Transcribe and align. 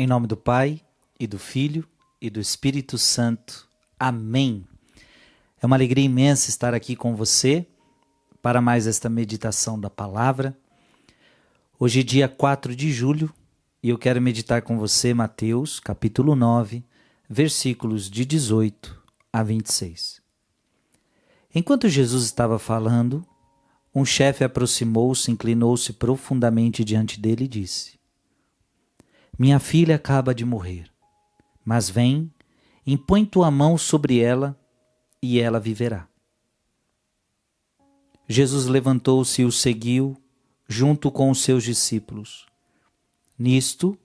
Em 0.00 0.06
nome 0.06 0.28
do 0.28 0.36
Pai, 0.36 0.80
e 1.18 1.26
do 1.26 1.40
Filho, 1.40 1.84
e 2.22 2.30
do 2.30 2.38
Espírito 2.38 2.96
Santo. 2.96 3.68
Amém. 3.98 4.64
É 5.60 5.66
uma 5.66 5.74
alegria 5.74 6.04
imensa 6.04 6.50
estar 6.50 6.72
aqui 6.72 6.94
com 6.94 7.16
você 7.16 7.66
para 8.40 8.60
mais 8.60 8.86
esta 8.86 9.08
meditação 9.08 9.76
da 9.76 9.90
palavra. 9.90 10.56
Hoje, 11.80 12.04
dia 12.04 12.28
4 12.28 12.76
de 12.76 12.92
julho, 12.92 13.34
e 13.82 13.88
eu 13.88 13.98
quero 13.98 14.22
meditar 14.22 14.62
com 14.62 14.78
você 14.78 15.12
Mateus, 15.12 15.80
capítulo 15.80 16.36
9, 16.36 16.84
versículos 17.28 18.08
de 18.08 18.24
18 18.24 19.02
a 19.32 19.42
26. 19.42 20.22
Enquanto 21.52 21.88
Jesus 21.88 22.22
estava 22.22 22.56
falando, 22.60 23.26
um 23.92 24.04
chefe 24.04 24.44
aproximou-se, 24.44 25.28
inclinou-se 25.28 25.92
profundamente 25.92 26.84
diante 26.84 27.18
dele 27.18 27.46
e 27.46 27.48
disse: 27.48 27.97
Minha 29.36 29.58
filha 29.58 29.96
acaba 29.96 30.32
de 30.34 30.44
morrer, 30.44 30.90
mas 31.64 31.90
vem, 31.90 32.32
impõe 32.86 33.24
tua 33.24 33.50
mão 33.50 33.76
sobre 33.76 34.20
ela 34.20 34.56
e 35.20 35.40
ela 35.40 35.58
viverá. 35.58 36.06
Jesus 38.28 38.66
levantou-se 38.66 39.40
e 39.42 39.44
o 39.44 39.50
seguiu, 39.50 40.16
junto 40.68 41.10
com 41.10 41.30
os 41.30 41.42
seus 41.42 41.64
discípulos. 41.64 42.46
Nisto, 43.38 43.98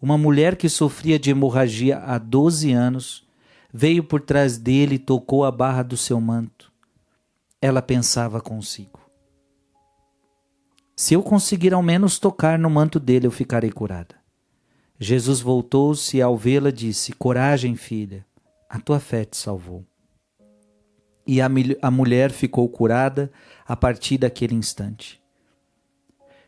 uma 0.00 0.18
mulher 0.18 0.56
que 0.56 0.68
sofria 0.68 1.18
de 1.18 1.30
hemorragia 1.30 1.98
há 1.98 2.18
doze 2.18 2.72
anos 2.72 3.26
veio 3.72 4.02
por 4.02 4.20
trás 4.20 4.58
dele 4.58 4.96
e 4.96 4.98
tocou 4.98 5.44
a 5.44 5.50
barra 5.50 5.82
do 5.82 5.96
seu 5.96 6.20
manto. 6.20 6.72
Ela 7.60 7.82
pensava 7.82 8.40
consigo: 8.40 9.00
Se 10.96 11.14
eu 11.14 11.22
conseguir 11.22 11.72
ao 11.72 11.82
menos 11.82 12.18
tocar 12.18 12.58
no 12.58 12.70
manto 12.70 12.98
dele, 12.98 13.26
eu 13.26 13.30
ficarei 13.30 13.70
curada. 13.70 14.17
Jesus 14.98 15.40
voltou-se 15.40 16.16
e, 16.16 16.22
ao 16.22 16.36
vê-la, 16.36 16.72
disse: 16.72 17.12
Coragem, 17.12 17.76
filha, 17.76 18.26
a 18.68 18.80
tua 18.80 18.98
fé 18.98 19.24
te 19.24 19.36
salvou. 19.36 19.86
E 21.26 21.40
a, 21.40 21.48
a 21.82 21.90
mulher 21.90 22.32
ficou 22.32 22.68
curada 22.68 23.30
a 23.66 23.76
partir 23.76 24.18
daquele 24.18 24.54
instante. 24.54 25.22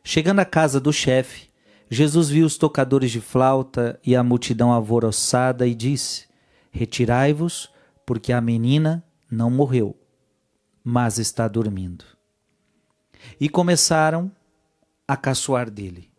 Chegando 0.03 0.41
à 0.41 0.45
casa 0.45 0.81
do 0.81 0.93
chefe, 0.93 1.49
Jesus 1.89 2.29
viu 2.29 2.47
os 2.47 2.57
tocadores 2.57 3.11
de 3.11 3.21
flauta 3.21 4.01
e 4.05 4.17
a 4.17 4.23
multidão 4.23 4.73
alvoroçada 4.73 5.67
e 5.67 5.75
disse: 5.75 6.27
Retirai-vos, 6.73 7.71
porque 8.05 8.33
a 8.33 8.41
menina 8.41 9.05
não 9.31 9.51
morreu, 9.51 9.97
mas 10.83 11.19
está 11.19 11.47
dormindo. 11.47 12.05
E 13.39 13.49
começaram 13.49 14.31
a 15.07 15.17
caçoar 15.17 15.71
dele. 15.71 16.10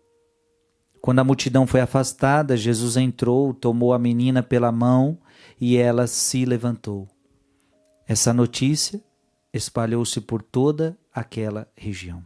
Quando 1.02 1.18
a 1.18 1.24
multidão 1.24 1.66
foi 1.66 1.82
afastada, 1.82 2.56
Jesus 2.56 2.96
entrou, 2.96 3.56
tomou 3.56 3.92
a 3.92 3.98
menina 3.98 4.44
pela 4.44 4.72
mão 4.72 5.18
e 5.60 5.76
ela 5.76 6.06
se 6.06 6.46
levantou. 6.46 7.08
Essa 8.08 8.32
notícia 8.32 9.04
espalhou-se 9.52 10.22
por 10.22 10.44
toda 10.44 10.96
aquela 11.12 11.68
região. 11.76 12.26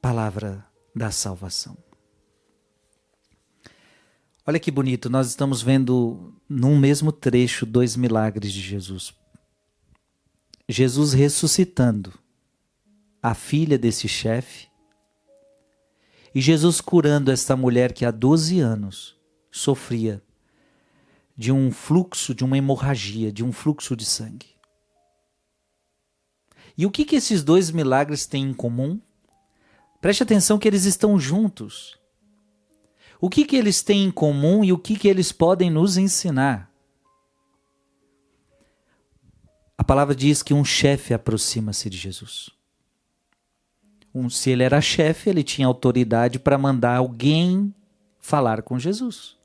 Palavra 0.00 0.64
da 0.94 1.10
salvação. 1.10 1.76
Olha 4.46 4.60
que 4.60 4.70
bonito, 4.70 5.10
nós 5.10 5.28
estamos 5.28 5.62
vendo 5.62 6.34
num 6.48 6.76
mesmo 6.78 7.10
trecho 7.10 7.64
dois 7.66 7.96
milagres 7.96 8.52
de 8.52 8.60
Jesus. 8.60 9.14
Jesus 10.68 11.12
ressuscitando 11.12 12.12
a 13.22 13.34
filha 13.34 13.78
desse 13.78 14.08
chefe 14.08 14.71
e 16.34 16.40
Jesus 16.40 16.80
curando 16.80 17.30
esta 17.30 17.56
mulher 17.56 17.92
que 17.92 18.04
há 18.04 18.10
12 18.10 18.60
anos 18.60 19.16
sofria 19.50 20.22
de 21.36 21.52
um 21.52 21.70
fluxo, 21.70 22.34
de 22.34 22.44
uma 22.44 22.56
hemorragia, 22.56 23.30
de 23.30 23.44
um 23.44 23.52
fluxo 23.52 23.94
de 23.94 24.04
sangue. 24.04 24.52
E 26.76 26.86
o 26.86 26.90
que, 26.90 27.04
que 27.04 27.16
esses 27.16 27.42
dois 27.42 27.70
milagres 27.70 28.26
têm 28.26 28.44
em 28.44 28.54
comum? 28.54 29.00
Preste 30.00 30.22
atenção 30.22 30.58
que 30.58 30.66
eles 30.66 30.84
estão 30.84 31.18
juntos. 31.18 31.98
O 33.20 33.28
que, 33.28 33.44
que 33.44 33.56
eles 33.56 33.82
têm 33.82 34.04
em 34.04 34.10
comum 34.10 34.64
e 34.64 34.72
o 34.72 34.78
que, 34.78 34.96
que 34.96 35.08
eles 35.08 35.30
podem 35.30 35.70
nos 35.70 35.96
ensinar? 35.96 36.70
A 39.76 39.84
palavra 39.84 40.14
diz 40.14 40.42
que 40.42 40.54
um 40.54 40.64
chefe 40.64 41.12
aproxima-se 41.12 41.90
de 41.90 41.98
Jesus 41.98 42.61
um, 44.14 44.28
se 44.28 44.50
ele 44.50 44.62
era 44.62 44.80
chefe, 44.80 45.30
ele 45.30 45.42
tinha 45.42 45.66
autoridade 45.66 46.38
para 46.38 46.58
mandar 46.58 46.96
alguém 46.96 47.74
falar 48.18 48.62
com 48.62 48.78
Jesus. 48.78 49.36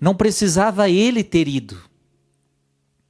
Não 0.00 0.14
precisava 0.14 0.88
ele 0.90 1.22
ter 1.22 1.46
ido. 1.46 1.80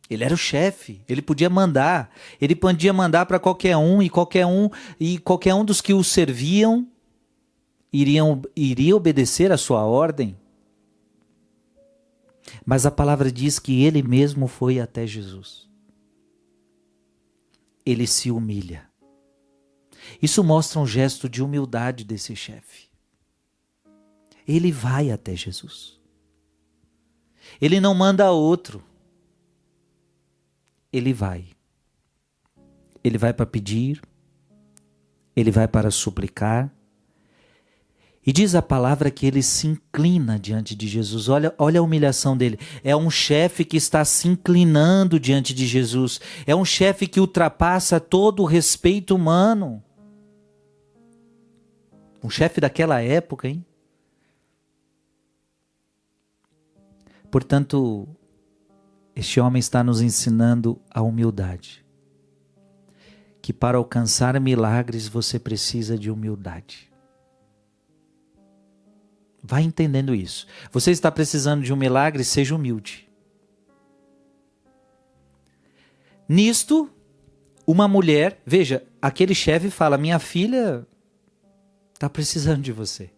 Ele 0.08 0.24
era 0.24 0.32
o 0.32 0.38
chefe, 0.38 1.02
ele 1.06 1.20
podia 1.20 1.50
mandar, 1.50 2.10
ele 2.40 2.54
podia 2.54 2.92
mandar 2.94 3.26
para 3.26 3.38
qualquer 3.38 3.76
um 3.76 4.02
e 4.02 4.08
qualquer 4.08 4.46
um 4.46 4.70
e 4.98 5.18
qualquer 5.18 5.54
um 5.54 5.64
dos 5.64 5.82
que 5.82 5.92
o 5.92 6.02
serviam 6.02 6.88
iriam 7.92 8.40
iria 8.56 8.96
obedecer 8.96 9.52
a 9.52 9.58
sua 9.58 9.84
ordem. 9.84 10.34
Mas 12.64 12.86
a 12.86 12.90
palavra 12.90 13.30
diz 13.30 13.58
que 13.58 13.84
ele 13.84 14.02
mesmo 14.02 14.46
foi 14.46 14.80
até 14.80 15.06
Jesus. 15.06 15.68
Ele 17.84 18.06
se 18.06 18.30
humilha. 18.30 18.87
Isso 20.20 20.42
mostra 20.42 20.80
um 20.80 20.86
gesto 20.86 21.28
de 21.28 21.42
humildade 21.42 22.04
desse 22.04 22.34
chefe. 22.34 22.88
Ele 24.46 24.72
vai 24.72 25.10
até 25.10 25.36
Jesus. 25.36 25.98
Ele 27.60 27.80
não 27.80 27.94
manda 27.94 28.30
outro. 28.30 28.82
Ele 30.92 31.12
vai. 31.12 31.46
Ele 33.02 33.18
vai 33.18 33.32
para 33.32 33.46
pedir, 33.46 34.02
ele 35.36 35.50
vai 35.50 35.68
para 35.68 35.90
suplicar. 35.90 36.72
E 38.26 38.32
diz 38.32 38.54
a 38.54 38.60
palavra 38.60 39.10
que 39.10 39.24
ele 39.24 39.42
se 39.42 39.66
inclina 39.66 40.38
diante 40.38 40.74
de 40.74 40.86
Jesus. 40.86 41.28
Olha, 41.28 41.54
olha 41.56 41.80
a 41.80 41.82
humilhação 41.82 42.36
dele. 42.36 42.58
É 42.84 42.94
um 42.94 43.08
chefe 43.08 43.64
que 43.64 43.76
está 43.76 44.04
se 44.04 44.28
inclinando 44.28 45.18
diante 45.18 45.54
de 45.54 45.66
Jesus. 45.66 46.20
É 46.46 46.54
um 46.54 46.64
chefe 46.64 47.06
que 47.06 47.20
ultrapassa 47.20 47.98
todo 47.98 48.42
o 48.42 48.46
respeito 48.46 49.14
humano. 49.14 49.82
Um 52.28 52.30
chefe 52.30 52.60
daquela 52.60 53.00
época, 53.00 53.48
hein? 53.48 53.64
Portanto, 57.30 58.06
este 59.16 59.40
homem 59.40 59.58
está 59.58 59.82
nos 59.82 60.02
ensinando 60.02 60.78
a 60.90 61.00
humildade. 61.00 61.82
Que 63.40 63.50
para 63.50 63.78
alcançar 63.78 64.38
milagres 64.38 65.08
você 65.08 65.38
precisa 65.38 65.96
de 65.96 66.10
humildade. 66.10 66.92
Vai 69.42 69.62
entendendo 69.62 70.14
isso. 70.14 70.46
Você 70.70 70.90
está 70.90 71.10
precisando 71.10 71.62
de 71.62 71.72
um 71.72 71.76
milagre, 71.76 72.22
seja 72.24 72.54
humilde. 72.54 73.08
Nisto, 76.28 76.90
uma 77.66 77.88
mulher, 77.88 78.42
veja, 78.44 78.86
aquele 79.00 79.34
chefe 79.34 79.70
fala: 79.70 79.96
Minha 79.96 80.18
filha 80.18 80.86
está 81.98 82.08
precisando 82.08 82.62
de 82.62 82.70
você. 82.70 83.10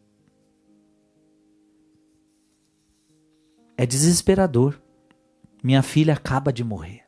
É 3.76 3.84
desesperador. 3.84 4.80
Minha 5.62 5.82
filha 5.82 6.14
acaba 6.14 6.50
de 6.50 6.64
morrer. 6.64 7.04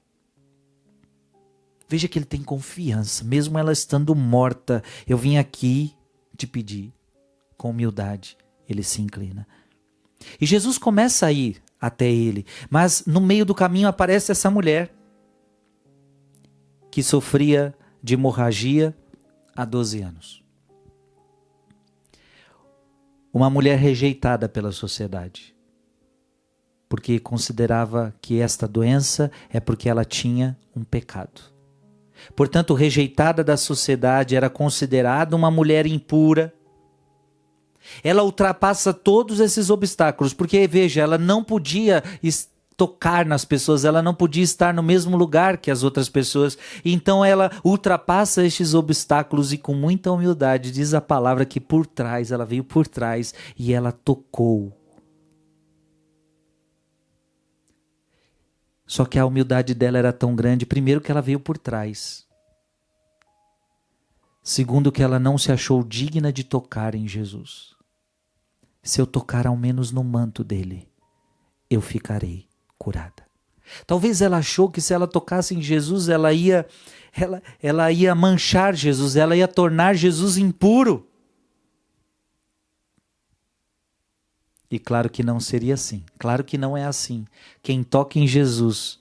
Veja 1.89 2.09
que 2.09 2.19
ele 2.19 2.27
tem 2.27 2.43
confiança, 2.43 3.25
mesmo 3.25 3.59
ela 3.59 3.73
estando 3.73 4.15
morta. 4.15 4.83
Eu 5.07 5.17
vim 5.17 5.39
aqui 5.39 5.95
te 6.37 6.47
pedir, 6.47 6.93
com 7.57 7.71
humildade. 7.71 8.37
Ele 8.69 8.83
se 8.83 9.01
inclina. 9.01 9.49
E 10.39 10.45
Jesus 10.45 10.77
começa 10.77 11.25
a 11.25 11.33
ir 11.33 11.63
até 11.81 12.07
ele, 12.07 12.45
mas 12.69 13.05
no 13.07 13.21
meio 13.21 13.47
do 13.47 13.55
caminho 13.55 13.89
aparece 13.89 14.31
essa 14.31 14.51
mulher 14.51 14.95
que 16.91 17.03
sofria 17.03 17.75
de 18.03 18.15
hemorragia 18.15 18.95
há 19.57 19.65
12 19.65 20.03
anos 20.03 20.42
uma 23.33 23.49
mulher 23.49 23.79
rejeitada 23.79 24.49
pela 24.49 24.73
sociedade, 24.73 25.55
porque 26.89 27.19
considerava 27.19 28.15
que 28.21 28.41
esta 28.41 28.69
doença 28.69 29.31
é 29.51 29.59
porque 29.59 29.89
ela 29.89 30.05
tinha 30.05 30.59
um 30.77 30.85
pecado. 30.85 31.41
Portanto, 32.37 32.75
rejeitada 32.75 33.43
da 33.43 33.57
sociedade, 33.57 34.37
era 34.37 34.51
considerada 34.51 35.35
uma 35.35 35.51
mulher 35.51 35.87
impura. 35.87 36.55
Ela 38.05 38.23
ultrapassa 38.23 38.93
todos 38.93 39.41
esses 39.41 39.71
obstáculos, 39.71 40.33
porque 40.33 40.69
veja, 40.69 41.01
ela 41.01 41.19
não 41.19 41.43
podia 41.43 42.03
tocar 42.83 43.25
nas 43.25 43.45
pessoas, 43.45 43.85
ela 43.85 44.03
não 44.03 44.13
podia 44.13 44.43
estar 44.43 44.75
no 44.75 44.83
mesmo 44.83 45.17
lugar 45.17 45.59
que 45.59 45.71
as 45.71 45.85
outras 45.85 46.09
pessoas. 46.09 46.59
Então 46.85 47.25
ela 47.25 47.49
ultrapassa 47.63 48.45
estes 48.45 48.75
obstáculos 48.75 49.53
e 49.53 49.59
com 49.59 49.73
muita 49.73 50.11
humildade 50.11 50.73
diz 50.73 50.93
a 50.93 51.01
palavra 51.01 51.45
que 51.47 51.61
por 51.61 51.87
trás, 51.87 52.33
ela 52.33 52.45
veio 52.45 52.65
por 52.65 52.89
trás 52.89 53.33
e 53.57 53.73
ela 53.73 53.93
tocou. 53.93 54.77
Só 58.85 59.05
que 59.05 59.17
a 59.17 59.25
humildade 59.25 59.75
dela 59.75 59.99
era 59.99 60.13
tão 60.13 60.35
grande, 60.35 60.67
primeiro 60.67 61.01
que 61.01 61.13
ela 61.13 61.23
veio 61.23 61.39
por 61.39 61.57
trás. 61.57 62.27
Segundo 64.43 64.91
que 64.91 65.05
ela 65.05 65.21
não 65.21 65.39
se 65.39 65.53
achou 65.53 65.85
digna 65.85 66.33
de 66.33 66.43
tocar 66.43 66.97
em 66.97 67.07
Jesus. 67.07 67.77
Se 68.83 69.01
eu 69.01 69.07
tocar 69.07 69.47
ao 69.47 69.57
menos 69.57 69.93
no 69.93 70.03
manto 70.03 70.43
dele, 70.43 70.89
eu 71.71 71.81
ficarei 71.81 72.51
curada. 72.83 73.23
Talvez 73.87 74.21
ela 74.21 74.39
achou 74.39 74.69
que 74.69 74.81
se 74.81 74.93
ela 74.93 75.07
tocasse 75.07 75.55
em 75.55 75.63
Jesus, 75.63 76.09
ela 76.09 76.33
ia 76.33 76.67
ela, 77.15 77.41
ela 77.63 77.93
ia 77.93 78.13
manchar 78.13 78.75
Jesus, 78.75 79.15
ela 79.15 79.37
ia 79.37 79.47
tornar 79.47 79.95
Jesus 79.95 80.37
impuro. 80.37 81.07
E 84.69 84.79
claro 84.81 85.09
que 85.09 85.23
não 85.23 85.39
seria 85.39 85.75
assim. 85.75 86.03
Claro 86.19 86.43
que 86.43 86.59
não 86.59 86.77
é 86.77 86.85
assim. 86.85 87.25
Quem 87.63 87.85
toca 87.85 88.19
em 88.19 88.27
Jesus 88.27 88.99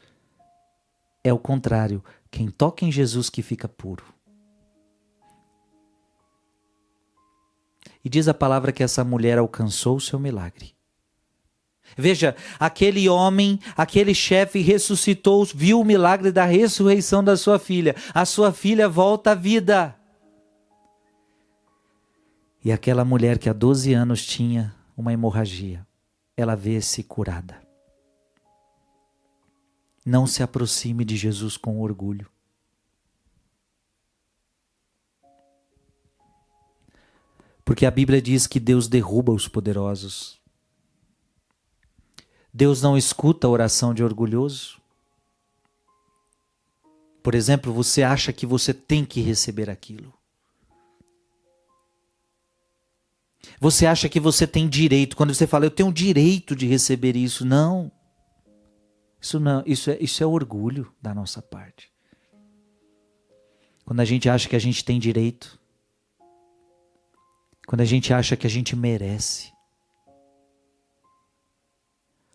é 1.23 1.33
o 1.33 1.39
contrário. 1.39 2.03
Quem 2.29 2.49
toca 2.49 2.85
em 2.85 2.91
Jesus 2.91 3.29
que 3.29 3.41
fica 3.41 3.67
puro. 3.67 4.03
E 8.03 8.09
diz 8.09 8.27
a 8.27 8.33
palavra 8.33 8.71
que 8.71 8.83
essa 8.83 9.03
mulher 9.03 9.37
alcançou 9.37 9.95
o 9.95 10.01
seu 10.01 10.19
milagre. 10.19 10.75
Veja, 11.97 12.35
aquele 12.59 13.07
homem, 13.09 13.59
aquele 13.75 14.13
chefe 14.13 14.59
ressuscitou, 14.59 15.45
viu 15.45 15.79
o 15.79 15.85
milagre 15.85 16.31
da 16.31 16.45
ressurreição 16.45 17.23
da 17.23 17.35
sua 17.37 17.59
filha. 17.59 17.95
A 18.13 18.25
sua 18.25 18.51
filha 18.51 18.87
volta 18.87 19.31
à 19.31 19.35
vida. 19.35 19.95
E 22.63 22.71
aquela 22.71 23.03
mulher 23.03 23.37
que 23.39 23.49
há 23.49 23.53
12 23.53 23.93
anos 23.93 24.25
tinha 24.25 24.75
uma 24.95 25.11
hemorragia, 25.11 25.85
ela 26.37 26.55
vê-se 26.55 27.03
curada. 27.03 27.59
Não 30.05 30.25
se 30.25 30.43
aproxime 30.43 31.05
de 31.05 31.15
Jesus 31.15 31.57
com 31.57 31.79
orgulho. 31.79 32.29
Porque 37.63 37.85
a 37.85 37.91
Bíblia 37.91 38.21
diz 38.21 38.47
que 38.47 38.59
Deus 38.59 38.87
derruba 38.87 39.31
os 39.31 39.47
poderosos. 39.47 40.40
Deus 42.53 42.81
não 42.81 42.97
escuta 42.97 43.47
a 43.47 43.49
oração 43.49 43.93
de 43.93 44.03
orgulhoso. 44.03 44.81
Por 47.23 47.35
exemplo, 47.35 47.71
você 47.71 48.03
acha 48.03 48.33
que 48.33 48.45
você 48.45 48.73
tem 48.73 49.05
que 49.05 49.21
receber 49.21 49.69
aquilo. 49.69 50.13
Você 53.59 53.85
acha 53.85 54.09
que 54.09 54.19
você 54.19 54.45
tem 54.47 54.67
direito. 54.67 55.15
Quando 55.15 55.33
você 55.33 55.47
fala, 55.47 55.65
eu 55.65 55.71
tenho 55.71 55.91
direito 55.93 56.55
de 56.55 56.65
receber 56.67 57.15
isso. 57.15 57.45
Não. 57.45 57.91
Isso 59.21 59.39
não, 59.39 59.63
isso 59.67 59.91
é, 59.91 59.97
isso 60.01 60.23
é 60.23 60.25
orgulho 60.25 60.91
da 60.99 61.13
nossa 61.13 61.41
parte. 61.41 61.91
Quando 63.85 63.99
a 63.99 64.05
gente 64.05 64.27
acha 64.27 64.49
que 64.49 64.55
a 64.55 64.59
gente 64.59 64.83
tem 64.83 64.99
direito. 64.99 65.59
Quando 67.67 67.81
a 67.81 67.85
gente 67.85 68.11
acha 68.13 68.35
que 68.35 68.47
a 68.47 68.49
gente 68.49 68.75
merece. 68.75 69.53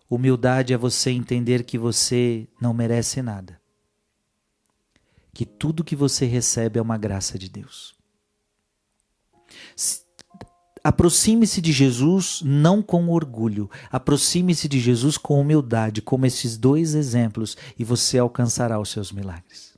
Humildade 0.09 0.73
é 0.73 0.77
você 0.77 1.11
entender 1.11 1.65
que 1.65 1.77
você 1.77 2.49
não 2.61 2.73
merece 2.73 3.21
nada. 3.21 3.61
Que 5.35 5.45
tudo 5.45 5.85
que 5.85 5.97
você 5.97 6.25
recebe 6.25 6.79
é 6.79 6.83
uma 6.83 6.97
graça 6.97 7.39
de 7.39 7.49
Deus. 7.49 7.95
Aproxime-se 10.83 11.61
de 11.61 11.73
Jesus 11.73 12.41
não 12.45 12.81
com 12.81 13.09
orgulho, 13.09 13.69
aproxime-se 13.91 14.69
de 14.69 14.79
Jesus 14.79 15.19
com 15.19 15.41
humildade, 15.41 16.01
como 16.01 16.27
esses 16.27 16.57
dois 16.57 16.95
exemplos, 16.95 17.57
e 17.77 17.83
você 17.83 18.19
alcançará 18.19 18.79
os 18.79 18.91
seus 18.91 19.11
milagres. 19.11 19.76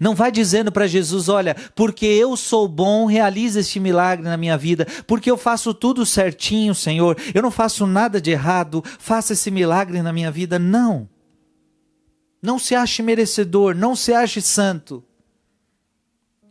Não 0.00 0.14
vai 0.14 0.30
dizendo 0.30 0.70
para 0.70 0.86
Jesus, 0.86 1.28
olha, 1.28 1.54
porque 1.74 2.06
eu 2.06 2.36
sou 2.36 2.68
bom, 2.68 3.06
realiza 3.06 3.60
este 3.60 3.78
milagre 3.80 4.24
na 4.24 4.36
minha 4.36 4.56
vida, 4.56 4.86
porque 5.06 5.30
eu 5.30 5.36
faço 5.36 5.74
tudo 5.74 6.04
certinho, 6.06 6.74
Senhor, 6.74 7.16
eu 7.34 7.42
não 7.42 7.50
faço 7.50 7.86
nada 7.86 8.20
de 8.20 8.30
errado, 8.30 8.82
faça 8.98 9.32
esse 9.32 9.50
milagre 9.50 10.02
na 10.02 10.12
minha 10.12 10.30
vida. 10.30 10.58
Não. 10.58 11.08
Não 12.40 12.58
se 12.58 12.74
ache 12.74 13.02
merecedor, 13.02 13.74
não 13.74 13.94
se 13.94 14.12
ache 14.12 14.40
santo. 14.40 15.04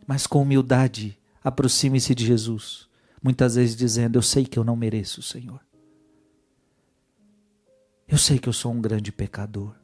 Mas 0.06 0.26
com 0.26 0.42
humildade, 0.42 1.18
aproxime-se 1.44 2.14
de 2.14 2.26
Jesus, 2.26 2.88
muitas 3.22 3.56
vezes 3.56 3.76
dizendo: 3.76 4.16
Eu 4.16 4.22
sei 4.22 4.44
que 4.44 4.58
eu 4.58 4.64
não 4.64 4.74
mereço, 4.74 5.22
Senhor. 5.22 5.60
Eu 8.08 8.18
sei 8.18 8.38
que 8.38 8.48
eu 8.48 8.52
sou 8.52 8.72
um 8.72 8.80
grande 8.80 9.12
pecador. 9.12 9.74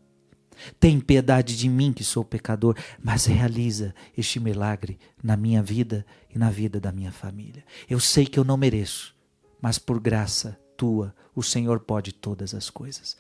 Tem 0.79 1.01
piedade 1.01 1.57
de 1.57 1.69
mim 1.69 1.93
que 1.93 2.05
sou 2.05 2.25
pecador, 2.25 2.77
mas 3.03 3.27
realiza 3.27 3.95
este 4.17 4.41
milagre 4.41 4.99
na 5.23 5.37
minha 5.37 5.63
vida 5.63 6.05
e 6.35 6.39
na 6.39 6.51
vida 6.51 6.81
da 6.81 6.93
minha 6.93 7.13
família. 7.13 7.65
Eu 7.89 8.01
sei 8.01 8.27
que 8.27 8.39
eu 8.39 8.45
não 8.45 8.57
mereço, 8.57 9.15
mas 9.61 9.79
por 9.79 10.01
graça 10.01 10.59
tua, 10.77 11.15
o 11.35 11.43
Senhor 11.43 11.81
pode 11.81 12.13
todas 12.13 12.55
as 12.55 12.71
coisas. 12.71 13.17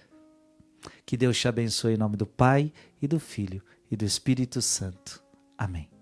Que 1.05 1.17
Deus 1.17 1.39
te 1.39 1.49
abençoe 1.49 1.95
em 1.95 1.99
nome 1.99 2.17
do 2.17 2.27
Pai 2.27 2.73
e 3.03 3.09
do 3.09 3.19
Filho 3.19 3.63
e 3.91 3.97
do 3.97 4.05
Espírito 4.05 4.63
Santo. 4.63 5.23
Amém. 5.57 5.98